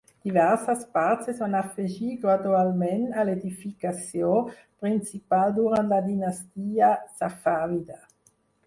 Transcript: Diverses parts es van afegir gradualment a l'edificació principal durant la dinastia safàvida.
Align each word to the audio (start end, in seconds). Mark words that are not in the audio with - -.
Diverses 0.27 0.83
parts 0.93 1.27
es 1.33 1.41
van 1.43 1.57
afegir 1.59 2.09
gradualment 2.23 3.05
a 3.11 3.27
l'edificació 3.29 4.33
principal 4.85 5.55
durant 5.63 5.95
la 5.95 6.05
dinastia 6.11 6.95
safàvida. 7.23 8.05